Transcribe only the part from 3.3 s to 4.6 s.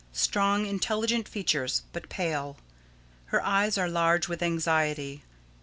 eyes are large with